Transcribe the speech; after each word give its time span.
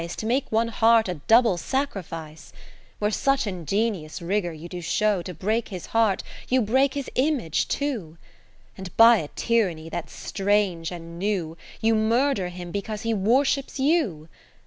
To 0.17 0.25
make 0.25 0.51
one 0.51 0.69
heart 0.69 1.07
a 1.07 1.21
double 1.27 1.57
Sacrifice? 1.57 2.51
Where 2.97 3.11
such 3.11 3.45
ingenious 3.45 4.19
rigour 4.19 4.51
you 4.51 4.67
do 4.67 4.81
show, 4.81 5.21
To 5.21 5.31
break 5.31 5.67
his 5.67 5.85
heart, 5.85 6.23
you 6.49 6.59
break 6.63 6.95
his 6.95 7.07
image 7.13 7.67
too; 7.67 8.17
Kath 8.17 8.17
eri7ie 8.17 8.75
Philips 8.77 8.77
And 8.89 8.97
by 8.97 9.17
a 9.17 9.27
tyranny 9.35 9.89
that's 9.89 10.13
strange 10.13 10.89
and 10.89 11.19
new, 11.19 11.55
You 11.81 11.93
murther 11.93 12.47
him 12.49 12.71
because 12.71 13.03
he 13.03 13.13
worships 13.13 13.79
you. 13.79 14.27